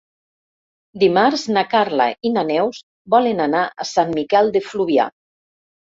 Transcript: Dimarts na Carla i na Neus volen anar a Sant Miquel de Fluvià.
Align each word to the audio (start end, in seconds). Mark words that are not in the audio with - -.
Dimarts 1.03 1.43
na 1.57 1.63
Carla 1.75 2.07
i 2.29 2.33
na 2.37 2.45
Neus 2.53 2.79
volen 3.17 3.45
anar 3.49 3.61
a 3.85 3.87
Sant 3.93 4.15
Miquel 4.21 4.51
de 4.57 4.63
Fluvià. 4.71 5.07